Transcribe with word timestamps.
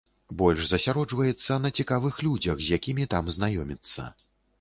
Больш 0.37 0.61
засяроджваецца 0.69 1.57
на 1.65 1.71
цікавых 1.83 2.15
людзях, 2.29 2.57
з 2.63 2.79
якімі 2.79 3.05
там 3.13 3.29
знаёміцца. 3.37 4.09